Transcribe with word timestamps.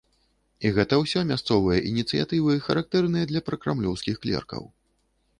І 0.67 0.69
гэта 0.75 0.93
ўсё 1.01 1.19
мясцовыя 1.31 1.83
ініцыятывы, 1.91 2.55
характэрныя 2.67 3.27
для 3.33 3.43
пракрамлёўскіх 3.49 4.15
клеркаў. 4.25 4.63